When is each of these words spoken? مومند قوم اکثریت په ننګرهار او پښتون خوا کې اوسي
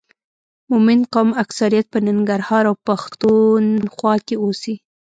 مومند 0.71 1.03
قوم 1.13 1.29
اکثریت 1.43 1.85
په 1.93 1.99
ننګرهار 2.07 2.63
او 2.69 2.75
پښتون 2.87 3.63
خوا 3.95 4.13
کې 4.25 4.35
اوسي 4.43 4.75